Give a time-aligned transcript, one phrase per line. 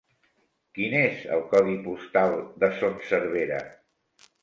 [0.77, 3.65] Quin és el codi postal de Son Servera?